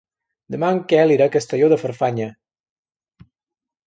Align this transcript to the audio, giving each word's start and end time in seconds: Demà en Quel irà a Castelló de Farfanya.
Demà 0.53 0.69
en 0.75 0.79
Quel 0.93 1.13
irà 1.15 1.27
a 1.29 1.33
Castelló 1.35 1.67
de 1.73 1.77
Farfanya. 1.81 2.31